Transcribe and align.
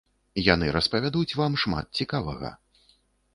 Яны 0.53 0.69
распавядуць 0.75 1.37
вам 1.41 1.59
шмат 1.65 1.87
цікавага. 2.01 2.51